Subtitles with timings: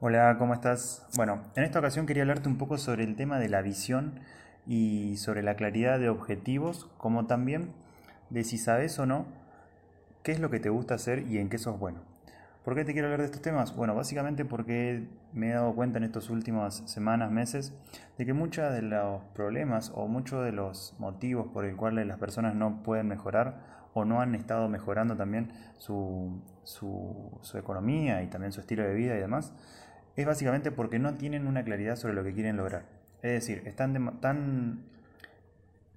[0.00, 1.04] Hola, ¿cómo estás?
[1.16, 4.20] Bueno, en esta ocasión quería hablarte un poco sobre el tema de la visión
[4.64, 7.72] y sobre la claridad de objetivos, como también
[8.30, 9.26] de si sabes o no
[10.22, 11.98] qué es lo que te gusta hacer y en qué sos bueno.
[12.64, 13.74] ¿Por qué te quiero hablar de estos temas?
[13.74, 17.74] Bueno, básicamente porque me he dado cuenta en estas últimas semanas, meses,
[18.18, 22.18] de que muchos de los problemas o muchos de los motivos por el cuales las
[22.18, 28.26] personas no pueden mejorar o no han estado mejorando también su, su, su economía y
[28.28, 29.52] también su estilo de vida y demás,
[30.16, 32.84] es básicamente porque no tienen una claridad sobre lo que quieren lograr.
[33.22, 34.84] Es decir, están tan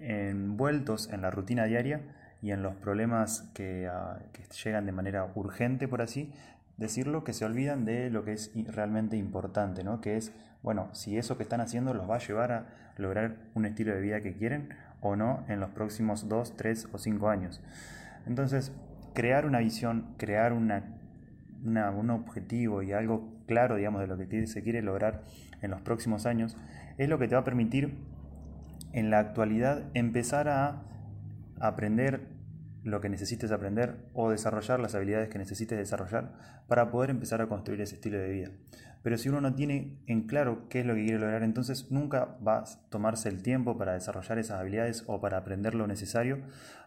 [0.00, 2.00] envueltos en la rutina diaria
[2.42, 6.32] y en los problemas que, ah, que, llegan de manera urgente, por así
[6.76, 10.00] decirlo, que se olvidan de lo que es realmente importante, ¿no?
[10.00, 12.66] que es, bueno, si eso que están haciendo los va a llevar a
[12.96, 14.70] lograr un estilo de vida que quieren
[15.00, 17.60] o no en los próximos 2, 3 o 5 años.
[18.26, 18.72] Entonces,
[19.14, 20.94] crear una visión, crear una
[21.64, 25.24] un objetivo y algo claro, digamos, de lo que se quiere lograr
[25.60, 26.56] en los próximos años,
[26.98, 27.98] es lo que te va a permitir
[28.92, 30.82] en la actualidad empezar a
[31.60, 32.37] aprender
[32.82, 36.32] lo que necesites aprender o desarrollar las habilidades que necesites desarrollar
[36.66, 38.50] para poder empezar a construir ese estilo de vida.
[39.02, 42.36] Pero si uno no tiene en claro qué es lo que quiere lograr, entonces nunca
[42.46, 46.42] va a tomarse el tiempo para desarrollar esas habilidades o para aprender lo necesario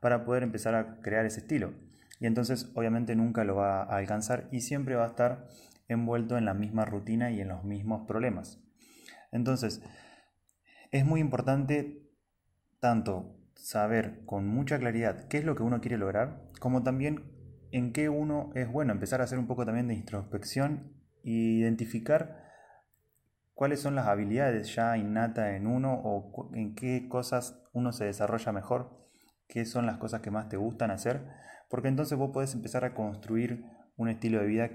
[0.00, 1.72] para poder empezar a crear ese estilo
[2.20, 5.48] y entonces obviamente nunca lo va a alcanzar y siempre va a estar
[5.88, 8.60] envuelto en la misma rutina y en los mismos problemas.
[9.32, 9.82] Entonces,
[10.90, 12.10] es muy importante
[12.80, 17.24] tanto saber con mucha claridad qué es lo que uno quiere lograr, como también
[17.72, 20.92] en qué uno es bueno, empezar a hacer un poco también de introspección
[21.24, 22.44] e identificar
[23.54, 28.52] cuáles son las habilidades ya innatas en uno o en qué cosas uno se desarrolla
[28.52, 29.08] mejor,
[29.48, 31.22] qué son las cosas que más te gustan hacer
[31.68, 33.64] porque entonces vos podés empezar a construir
[33.96, 34.74] un estilo de vida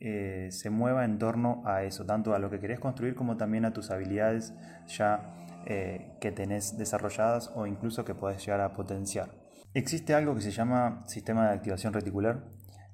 [0.00, 3.64] eh, se mueva en torno a eso, tanto a lo que querés construir como también
[3.64, 4.52] a tus habilidades
[4.86, 5.34] ya
[5.66, 9.30] eh, que tenés desarrolladas o incluso que podés llegar a potenciar.
[9.72, 12.44] Existe algo que se llama sistema de activación reticular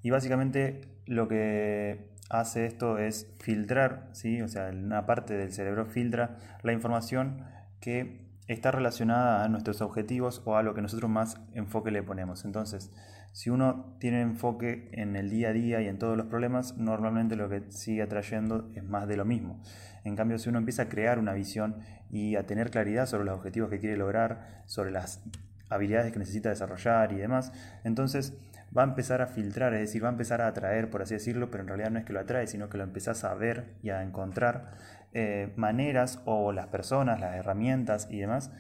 [0.02, 4.40] y básicamente lo que hace esto es filtrar, ¿sí?
[4.40, 7.44] o sea, una parte del cerebro filtra la información
[7.80, 12.44] que está relacionada a nuestros objetivos o a lo que nosotros más enfoque le ponemos.
[12.44, 12.90] Entonces,
[13.32, 17.36] si uno tiene enfoque en el día a día y en todos los problemas, normalmente
[17.36, 19.62] lo que sigue atrayendo es más de lo mismo.
[20.04, 21.76] En cambio, si uno empieza a crear una visión
[22.10, 25.22] y a tener claridad sobre los objetivos que quiere lograr, sobre las
[25.68, 27.52] habilidades que necesita desarrollar y demás,
[27.84, 28.36] entonces
[28.76, 31.50] va a empezar a filtrar, es decir, va a empezar a atraer, por así decirlo,
[31.50, 33.90] pero en realidad no es que lo atrae, sino que lo empezás a ver y
[33.90, 34.72] a encontrar
[35.12, 38.50] eh, maneras o las personas, las herramientas y demás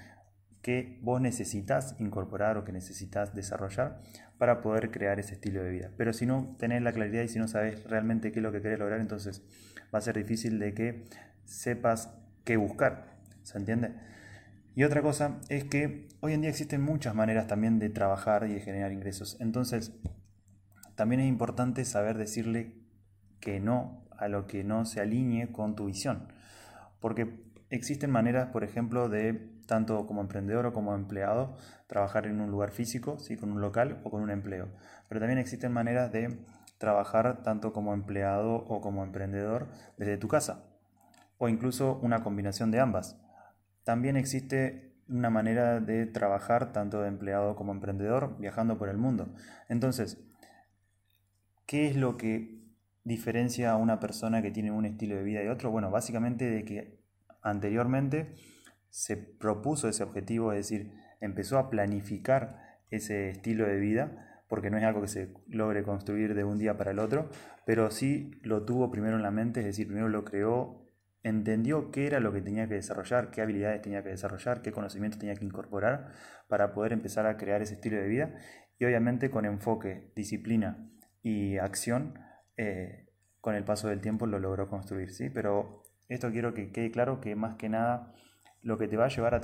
[0.62, 4.00] que vos necesitas incorporar o que necesitas desarrollar
[4.38, 5.90] para poder crear ese estilo de vida.
[5.96, 8.60] Pero si no tenés la claridad y si no sabes realmente qué es lo que
[8.60, 9.42] querés lograr, entonces
[9.94, 11.04] va a ser difícil de que
[11.44, 13.16] sepas qué buscar.
[13.42, 13.92] ¿Se entiende?
[14.74, 18.54] Y otra cosa es que hoy en día existen muchas maneras también de trabajar y
[18.54, 19.36] de generar ingresos.
[19.40, 19.92] Entonces,
[20.94, 22.74] también es importante saber decirle
[23.40, 26.28] que no a lo que no se alinee con tu visión.
[27.00, 29.34] Porque existen maneras, por ejemplo, de
[29.66, 33.36] tanto como emprendedor o como empleado, trabajar en un lugar físico, ¿sí?
[33.36, 34.68] con un local o con un empleo.
[35.08, 36.44] Pero también existen maneras de
[36.78, 40.64] trabajar tanto como empleado o como emprendedor desde tu casa,
[41.38, 43.16] o incluso una combinación de ambas.
[43.84, 49.34] También existe una manera de trabajar tanto de empleado como emprendedor viajando por el mundo.
[49.68, 50.18] Entonces,
[51.66, 52.60] ¿qué es lo que
[53.04, 55.70] diferencia a una persona que tiene un estilo de vida y otro?
[55.70, 56.99] Bueno, básicamente de que
[57.42, 58.34] anteriormente
[58.90, 64.78] se propuso ese objetivo, es decir, empezó a planificar ese estilo de vida, porque no
[64.78, 67.30] es algo que se logre construir de un día para el otro,
[67.64, 70.88] pero sí lo tuvo primero en la mente, es decir, primero lo creó,
[71.22, 75.20] entendió qué era lo que tenía que desarrollar, qué habilidades tenía que desarrollar, qué conocimientos
[75.20, 76.12] tenía que incorporar
[76.48, 78.34] para poder empezar a crear ese estilo de vida
[78.78, 80.90] y obviamente con enfoque, disciplina
[81.22, 82.18] y acción
[82.56, 83.06] eh,
[83.40, 85.30] con el paso del tiempo lo logró construir, ¿sí?
[85.30, 88.12] Pero esto quiero que quede claro que más que nada
[88.62, 89.40] lo que te va a llevar a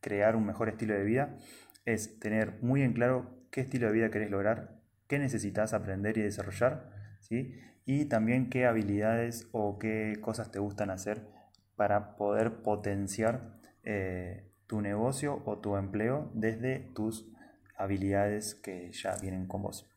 [0.00, 1.36] crear un mejor estilo de vida
[1.84, 6.22] es tener muy en claro qué estilo de vida querés lograr, qué necesitas aprender y
[6.22, 6.90] desarrollar,
[7.20, 7.58] ¿sí?
[7.84, 11.26] Y también qué habilidades o qué cosas te gustan hacer
[11.74, 17.26] para poder potenciar eh, tu negocio o tu empleo desde tus
[17.76, 19.89] habilidades que ya vienen con vos.